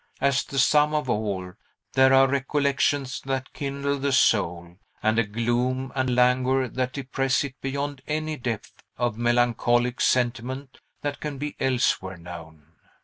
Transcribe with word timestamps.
As 0.19 0.43
the 0.43 0.57
sum 0.57 0.95
of 0.95 1.11
all, 1.11 1.53
there 1.93 2.11
are 2.11 2.27
recollections 2.27 3.21
that 3.25 3.53
kindle 3.53 3.99
the 3.99 4.11
soul, 4.11 4.79
and 5.03 5.19
a 5.19 5.23
gloom 5.23 5.91
and 5.93 6.15
languor 6.15 6.67
that 6.69 6.93
depress 6.93 7.43
it 7.43 7.61
beyond 7.61 8.01
any 8.07 8.35
depth 8.35 8.81
of 8.97 9.15
melancholic 9.15 10.01
sentiment 10.01 10.79
that 11.03 11.19
can 11.19 11.37
be 11.37 11.55
elsewhere 11.59 12.17
known. 12.17 12.65